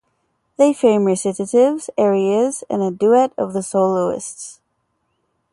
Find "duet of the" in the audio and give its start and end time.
2.89-3.61